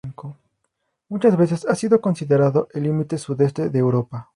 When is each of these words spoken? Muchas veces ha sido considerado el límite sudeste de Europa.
Muchas 1.09 1.37
veces 1.37 1.63
ha 1.67 1.75
sido 1.75 2.01
considerado 2.01 2.67
el 2.73 2.81
límite 2.85 3.19
sudeste 3.19 3.69
de 3.69 3.77
Europa. 3.77 4.29